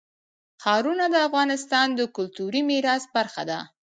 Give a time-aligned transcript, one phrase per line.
[0.63, 3.59] ښارونه د افغانستان د کلتوري میراث برخه ده.